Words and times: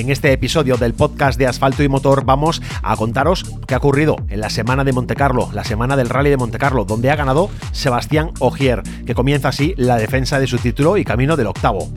En 0.00 0.08
este 0.08 0.32
episodio 0.32 0.78
del 0.78 0.94
podcast 0.94 1.38
de 1.38 1.46
Asfalto 1.46 1.82
y 1.82 1.88
Motor 1.90 2.24
vamos 2.24 2.62
a 2.82 2.96
contaros 2.96 3.44
qué 3.66 3.74
ha 3.74 3.76
ocurrido 3.76 4.16
en 4.30 4.40
la 4.40 4.48
semana 4.48 4.82
de 4.82 4.94
Montecarlo, 4.94 5.50
la 5.52 5.62
semana 5.62 5.94
del 5.94 6.08
Rally 6.08 6.30
de 6.30 6.38
Montecarlo, 6.38 6.86
donde 6.86 7.10
ha 7.10 7.16
ganado 7.16 7.50
Sebastián 7.72 8.30
Ogier, 8.38 8.82
que 9.04 9.14
comienza 9.14 9.48
así 9.48 9.74
la 9.76 9.98
defensa 9.98 10.40
de 10.40 10.46
su 10.46 10.56
título 10.56 10.96
y 10.96 11.04
camino 11.04 11.36
del 11.36 11.48
octavo. 11.48 11.90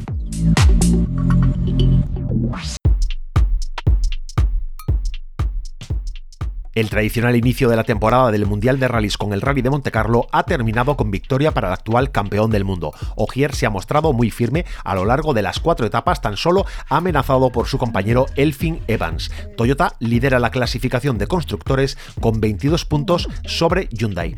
El 6.76 6.90
tradicional 6.90 7.36
inicio 7.36 7.70
de 7.70 7.76
la 7.76 7.84
temporada 7.84 8.32
del 8.32 8.48
Mundial 8.48 8.80
de 8.80 8.88
Rallys 8.88 9.18
con 9.18 9.32
el 9.32 9.42
Rally 9.42 9.62
de 9.62 9.70
Montecarlo 9.70 10.28
ha 10.32 10.44
terminado 10.44 10.98
con 10.98 11.12
victoria 11.12 11.52
para 11.52 11.68
el 11.68 11.74
actual 11.74 12.12
campeón 12.12 12.50
del 12.50 12.66
mundo. 12.66 12.94
Ogier 13.16 13.54
se 13.54 13.68
ha 13.68 13.70
mostrado 13.70 14.12
muy 14.12 14.32
firme 14.32 14.66
a 14.84 14.96
lo 14.96 15.06
largo 15.06 15.36
de 15.36 15.44
las 15.44 15.60
cuatro 15.60 15.86
etapas, 15.86 16.22
tan 16.22 16.36
solo 16.36 16.66
amenazado 16.90 17.52
por 17.52 17.68
su 17.68 17.78
compañero 17.78 18.26
Elfin 18.36 18.82
Evans. 18.88 19.30
Toyota 19.56 19.96
lidera 20.00 20.40
la 20.40 20.50
clasificación 20.50 21.20
de 21.20 21.28
constructores 21.28 21.98
con 22.20 22.42
22 22.42 22.86
puntos 22.86 23.30
sobre 23.46 23.88
Hyundai. 23.92 24.36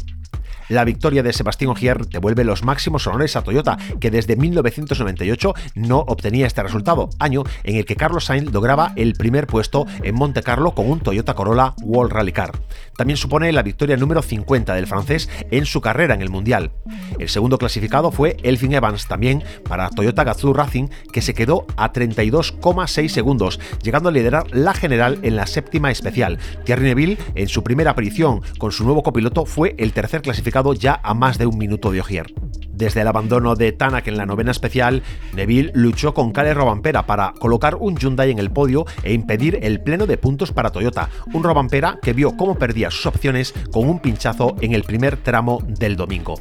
La 0.70 0.84
victoria 0.84 1.24
de 1.24 1.34
Sebastián 1.34 1.72
Ogier 1.72 2.05
devuelve 2.08 2.44
los 2.44 2.64
máximos 2.64 3.06
honores 3.08 3.36
a 3.36 3.44
Toyota, 3.44 3.78
que 4.00 4.12
desde 4.12 4.36
1998 4.36 5.54
no 5.76 6.00
obtenía 6.00 6.48
este 6.48 6.64
resultado, 6.64 7.10
año 7.20 7.44
en 7.64 7.76
el 7.76 7.86
que 7.86 7.96
Carlos 7.96 8.26
Sainz 8.26 8.52
lograba 8.52 8.94
el 8.96 9.14
primer 9.14 9.48
puesto 9.48 9.86
en 10.02 10.16
Monte 10.16 10.42
Carlo 10.42 10.73
con 10.73 10.90
un 10.90 11.00
Toyota 11.00 11.36
Corolla 11.36 11.73
World 11.82 12.14
Rally 12.14 12.32
Car. 12.32 12.65
También 12.98 13.18
supone 13.18 13.52
la 13.52 13.64
victoria 13.64 13.98
número 13.98 14.22
50 14.22 14.74
del 14.74 14.88
francés 14.88 15.30
en 15.52 15.66
su 15.66 15.82
carrera 15.82 16.14
en 16.14 16.22
el 16.22 16.30
Mundial. 16.30 16.72
El 17.20 17.30
segundo 17.30 17.58
clasificado 17.58 18.12
fue 18.12 18.38
Elfin 18.44 18.74
Evans, 18.74 19.08
también 19.08 19.44
para 19.68 19.90
Toyota 19.90 20.24
Gazoo 20.24 20.54
Racing, 20.54 20.88
que 21.12 21.22
se 21.22 21.34
quedó 21.34 21.66
a 21.78 21.92
32,6 21.92 23.08
segundos, 23.10 23.60
llegando 23.82 24.09
a 24.09 24.12
liderar 24.12 24.45
la 24.52 24.73
general 24.73 25.20
en 25.22 25.36
la 25.36 25.48
séptima 25.48 25.92
especial. 25.92 26.40
Thierry 26.66 26.86
Neville, 26.86 27.17
en 27.36 27.48
su 27.48 27.64
primera 27.64 27.92
aparición 27.92 28.42
con 28.58 28.72
su 28.72 28.84
nuevo 28.84 29.04
copiloto, 29.04 29.45
fue 29.45 29.76
el 29.78 29.94
tercer 29.94 30.22
clasificado 30.22 30.73
ya 30.73 31.00
a 31.04 31.14
más 31.14 31.38
de 31.38 31.45
un 31.45 31.58
minuto 31.58 31.92
de 31.92 32.02
Ogier. 32.02 32.34
Desde 32.76 33.02
el 33.02 33.08
abandono 33.08 33.56
de 33.56 33.72
Tanak 33.72 34.08
en 34.08 34.18
la 34.18 34.26
novena 34.26 34.52
especial, 34.52 35.02
Neville 35.34 35.72
luchó 35.73 36.14
con 36.14 36.34
Kale 36.34 36.54
Robampera 36.54 37.06
para 37.06 37.34
colocar 37.40 37.76
un 37.76 37.95
Hyundai 37.95 38.32
en 38.32 38.40
el 38.40 38.52
podio 38.52 38.86
e 39.02 39.14
impedir 39.14 39.59
el 39.62 39.80
pleno 39.80 40.06
de 40.06 40.17
puntos 40.17 40.52
para 40.52 40.72
Toyota, 40.72 41.09
un 41.34 41.44
Robampera 41.44 42.00
que 42.02 42.12
vio 42.12 42.36
cómo 42.36 42.59
perdía 42.59 42.92
sus 42.92 43.06
opciones 43.06 43.54
con 43.72 43.88
un 43.88 44.00
pinchazo 44.00 44.58
en 44.59 44.73
el 44.73 44.84
primer 44.84 45.16
tramo 45.16 45.64
del 45.66 45.95
domingo. 45.95 46.36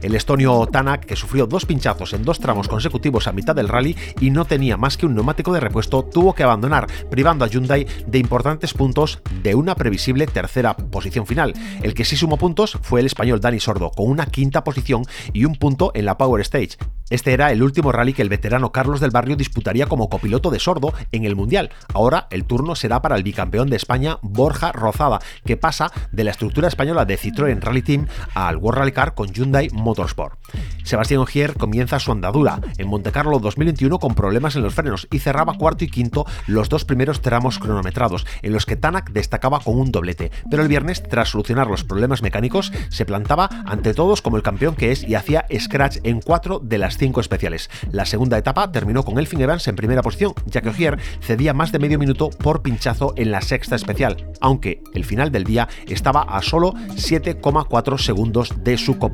El 0.00 0.14
estonio 0.14 0.66
Tanak, 0.66 1.06
que 1.06 1.16
sufrió 1.16 1.46
dos 1.46 1.66
pinchazos 1.66 2.12
en 2.12 2.24
dos 2.24 2.38
tramos 2.38 2.68
consecutivos 2.68 3.26
a 3.26 3.32
mitad 3.32 3.56
del 3.56 3.68
rally 3.68 3.96
y 4.20 4.30
no 4.30 4.44
tenía 4.44 4.76
más 4.76 4.96
que 4.96 5.06
un 5.06 5.14
neumático 5.14 5.52
de 5.52 5.60
repuesto, 5.60 6.04
tuvo 6.04 6.34
que 6.34 6.42
abandonar, 6.42 6.86
privando 7.10 7.44
a 7.44 7.48
Hyundai 7.48 7.86
de 8.06 8.18
importantes 8.18 8.74
puntos 8.74 9.20
de 9.42 9.54
una 9.54 9.74
previsible 9.74 10.26
tercera 10.26 10.76
posición 10.76 11.26
final. 11.26 11.54
El 11.82 11.94
que 11.94 12.04
sí 12.04 12.16
sumó 12.16 12.36
puntos 12.36 12.78
fue 12.82 13.00
el 13.00 13.06
español 13.06 13.40
Dani 13.40 13.58
Sordo, 13.58 13.90
con 13.90 14.08
una 14.08 14.26
quinta 14.26 14.62
posición 14.62 15.04
y 15.32 15.46
un 15.46 15.56
punto 15.64 15.92
en 15.94 16.04
la 16.04 16.18
Power 16.18 16.42
Stage. 16.42 16.76
Este 17.10 17.34
era 17.34 17.52
el 17.52 17.62
último 17.62 17.92
rally 17.92 18.14
que 18.14 18.22
el 18.22 18.30
veterano 18.30 18.72
Carlos 18.72 18.98
del 18.98 19.10
Barrio 19.10 19.36
disputaría 19.36 19.86
como 19.86 20.08
copiloto 20.08 20.50
de 20.50 20.58
sordo 20.58 20.94
en 21.12 21.24
el 21.24 21.36
Mundial. 21.36 21.70
Ahora 21.92 22.28
el 22.30 22.44
turno 22.44 22.74
será 22.74 23.02
para 23.02 23.16
el 23.16 23.22
bicampeón 23.22 23.68
de 23.68 23.76
España, 23.76 24.18
Borja 24.22 24.72
Rozada, 24.72 25.20
que 25.44 25.58
pasa 25.58 25.92
de 26.12 26.24
la 26.24 26.30
estructura 26.30 26.68
española 26.68 27.04
de 27.04 27.18
Citroën 27.18 27.60
Rally 27.60 27.82
Team 27.82 28.06
al 28.34 28.56
World 28.56 28.78
Rally 28.78 28.92
Car 28.92 29.14
con 29.14 29.32
Hyundai 29.32 29.68
Motorsport. 29.70 30.38
Sebastián 30.82 31.20
Ogier 31.20 31.54
comienza 31.54 31.98
su 31.98 32.10
andadura 32.10 32.60
en 32.78 32.88
Montecarlo 32.88 33.38
2021 33.38 33.98
con 33.98 34.14
problemas 34.14 34.56
en 34.56 34.62
los 34.62 34.74
frenos 34.74 35.06
y 35.10 35.18
cerraba 35.18 35.54
cuarto 35.54 35.84
y 35.84 35.88
quinto 35.88 36.26
los 36.46 36.68
dos 36.68 36.84
primeros 36.84 37.20
tramos 37.20 37.58
cronometrados, 37.58 38.26
en 38.42 38.52
los 38.52 38.66
que 38.66 38.76
Tanak 38.76 39.10
destacaba 39.10 39.60
con 39.60 39.78
un 39.78 39.92
doblete. 39.92 40.30
Pero 40.50 40.62
el 40.62 40.68
viernes, 40.68 41.02
tras 41.02 41.30
solucionar 41.30 41.66
los 41.66 41.84
problemas 41.84 42.22
mecánicos, 42.22 42.72
se 42.88 43.04
plantaba 43.04 43.48
ante 43.66 43.94
todos 43.94 44.22
como 44.22 44.36
el 44.36 44.42
campeón 44.42 44.74
que 44.74 44.92
es 44.92 45.02
y 45.02 45.14
hacía 45.14 45.46
scratch 45.58 45.98
en 46.02 46.20
cuatro 46.20 46.60
de 46.60 46.78
las 46.78 46.93
cinco 46.96 47.20
especiales. 47.20 47.70
La 47.90 48.06
segunda 48.06 48.38
etapa 48.38 48.70
terminó 48.72 49.02
con 49.02 49.18
Elfin 49.18 49.40
Evans 49.40 49.66
en 49.68 49.76
primera 49.76 50.02
posición, 50.02 50.34
ya 50.46 50.60
que 50.60 50.70
Ogier 50.70 50.98
cedía 51.20 51.54
más 51.54 51.72
de 51.72 51.78
medio 51.78 51.98
minuto 51.98 52.30
por 52.30 52.62
pinchazo 52.62 53.14
en 53.16 53.30
la 53.30 53.40
sexta 53.40 53.76
especial, 53.76 54.32
aunque 54.40 54.82
el 54.92 55.04
final 55.04 55.30
del 55.30 55.44
día 55.44 55.68
estaba 55.86 56.22
a 56.22 56.42
solo 56.42 56.72
7,4 56.72 57.98
segundos 57.98 58.52
de 58.62 58.76
su 58.78 58.98
cop. 58.98 59.12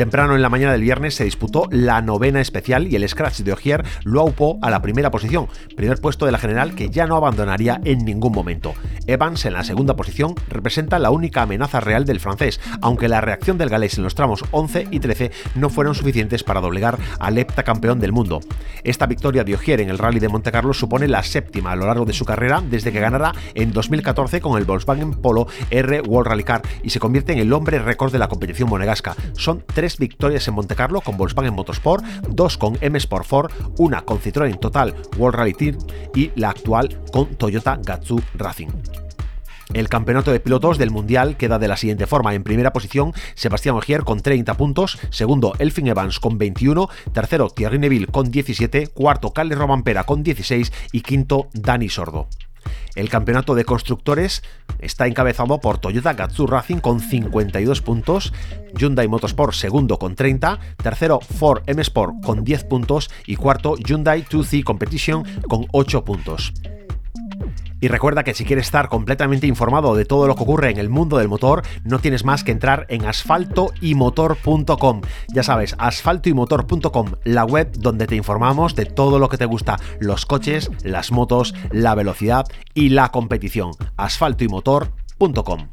Temprano 0.00 0.34
en 0.34 0.40
la 0.40 0.48
mañana 0.48 0.72
del 0.72 0.80
viernes 0.80 1.14
se 1.14 1.24
disputó 1.24 1.68
la 1.70 2.00
novena 2.00 2.40
especial 2.40 2.86
y 2.86 2.96
el 2.96 3.06
scratch 3.06 3.40
de 3.40 3.52
Ogier 3.52 3.84
lo 4.02 4.22
aupó 4.22 4.58
a 4.62 4.70
la 4.70 4.80
primera 4.80 5.10
posición, 5.10 5.48
primer 5.76 6.00
puesto 6.00 6.24
de 6.24 6.32
la 6.32 6.38
general 6.38 6.74
que 6.74 6.88
ya 6.88 7.06
no 7.06 7.16
abandonaría 7.16 7.82
en 7.84 8.06
ningún 8.06 8.32
momento. 8.32 8.72
Evans 9.06 9.44
en 9.44 9.52
la 9.52 9.62
segunda 9.62 9.96
posición 9.96 10.34
representa 10.48 10.98
la 10.98 11.10
única 11.10 11.42
amenaza 11.42 11.80
real 11.80 12.06
del 12.06 12.18
francés, 12.18 12.62
aunque 12.80 13.08
la 13.08 13.20
reacción 13.20 13.58
del 13.58 13.68
galés 13.68 13.98
en 13.98 14.04
los 14.04 14.14
tramos 14.14 14.42
11 14.52 14.88
y 14.90 15.00
13 15.00 15.32
no 15.56 15.68
fueron 15.68 15.94
suficientes 15.94 16.44
para 16.44 16.62
doblegar 16.62 16.98
al 17.18 17.36
heptacampeón 17.36 18.00
del 18.00 18.12
mundo. 18.12 18.40
Esta 18.84 19.04
victoria 19.04 19.44
de 19.44 19.54
Ogier 19.54 19.82
en 19.82 19.90
el 19.90 19.98
Rally 19.98 20.18
de 20.18 20.30
Monte 20.30 20.50
Carlo 20.50 20.72
supone 20.72 21.08
la 21.08 21.22
séptima 21.22 21.72
a 21.72 21.76
lo 21.76 21.84
largo 21.84 22.06
de 22.06 22.14
su 22.14 22.24
carrera 22.24 22.62
desde 22.64 22.90
que 22.90 23.00
ganara 23.00 23.34
en 23.52 23.70
2014 23.72 24.40
con 24.40 24.56
el 24.56 24.64
Volkswagen 24.64 25.12
Polo 25.12 25.46
R 25.68 26.00
World 26.00 26.28
Rally 26.28 26.44
Car 26.44 26.62
y 26.82 26.88
se 26.88 27.00
convierte 27.00 27.34
en 27.34 27.38
el 27.38 27.52
hombre 27.52 27.80
récord 27.80 28.12
de 28.12 28.18
la 28.18 28.28
competición 28.28 28.70
monegasca. 28.70 29.14
Son 29.34 29.62
tres 29.66 29.89
victorias 29.98 30.46
en 30.48 30.54
Montecarlo 30.54 31.00
con 31.00 31.16
Volkswagen 31.16 31.54
Motorsport, 31.54 32.04
dos 32.28 32.56
con 32.58 32.76
M 32.80 32.96
Sport 32.98 33.26
4, 33.28 33.74
una 33.78 34.02
con 34.02 34.18
Citroën 34.18 34.58
Total 34.58 34.94
World 35.16 35.36
Rally 35.36 35.54
Team 35.54 35.78
y 36.14 36.30
la 36.36 36.50
actual 36.50 37.00
con 37.12 37.34
Toyota 37.36 37.78
Gazoo 37.82 38.20
Racing. 38.34 38.70
El 39.72 39.88
campeonato 39.88 40.32
de 40.32 40.40
pilotos 40.40 40.78
del 40.78 40.90
Mundial 40.90 41.36
queda 41.36 41.60
de 41.60 41.68
la 41.68 41.76
siguiente 41.76 42.08
forma. 42.08 42.34
En 42.34 42.42
primera 42.42 42.72
posición, 42.72 43.12
Sebastián 43.34 43.76
Ogier 43.76 44.02
con 44.02 44.20
30 44.20 44.54
puntos. 44.54 44.98
Segundo, 45.10 45.54
Elfin 45.60 45.86
Evans 45.86 46.18
con 46.18 46.38
21. 46.38 46.88
Tercero, 47.12 47.50
Thierry 47.50 47.78
Neville 47.78 48.06
con 48.06 48.32
17. 48.32 48.88
Cuarto, 48.88 49.32
Carles 49.32 49.58
Romampera 49.58 50.04
con 50.04 50.24
16. 50.24 50.72
Y 50.90 51.02
quinto, 51.02 51.48
Dani 51.52 51.88
Sordo. 51.88 52.26
El 53.00 53.08
campeonato 53.08 53.54
de 53.54 53.64
constructores 53.64 54.42
está 54.78 55.06
encabezado 55.06 55.58
por 55.58 55.78
Toyota 55.78 56.12
Gazoo 56.12 56.46
Racing 56.46 56.80
con 56.80 57.00
52 57.00 57.80
puntos, 57.80 58.34
Hyundai 58.76 59.08
Motorsport 59.08 59.54
segundo 59.54 59.98
con 59.98 60.14
30, 60.14 60.60
tercero 60.76 61.18
Ford 61.20 61.62
M 61.66 61.80
Sport 61.80 62.22
con 62.22 62.44
10 62.44 62.64
puntos 62.64 63.10
y 63.26 63.36
cuarto 63.36 63.76
Hyundai 63.78 64.24
2C 64.24 64.62
Competition 64.64 65.24
con 65.48 65.66
8 65.72 66.04
puntos. 66.04 66.52
Y 67.80 67.88
recuerda 67.88 68.24
que 68.24 68.34
si 68.34 68.44
quieres 68.44 68.66
estar 68.66 68.88
completamente 68.88 69.46
informado 69.46 69.94
de 69.94 70.04
todo 70.04 70.26
lo 70.26 70.34
que 70.34 70.42
ocurre 70.42 70.70
en 70.70 70.78
el 70.78 70.88
mundo 70.88 71.18
del 71.18 71.28
motor, 71.28 71.62
no 71.84 71.98
tienes 71.98 72.24
más 72.24 72.44
que 72.44 72.52
entrar 72.52 72.86
en 72.88 73.06
asfaltoymotor.com. 73.06 75.00
Ya 75.28 75.42
sabes, 75.42 75.74
asfaltoymotor.com, 75.78 77.12
la 77.24 77.44
web 77.44 77.72
donde 77.78 78.06
te 78.06 78.16
informamos 78.16 78.74
de 78.74 78.86
todo 78.86 79.18
lo 79.18 79.28
que 79.28 79.38
te 79.38 79.46
gusta, 79.46 79.78
los 79.98 80.26
coches, 80.26 80.70
las 80.82 81.10
motos, 81.12 81.54
la 81.70 81.94
velocidad 81.94 82.46
y 82.74 82.90
la 82.90 83.10
competición. 83.10 83.72
asfaltoymotor.com. 83.96 85.68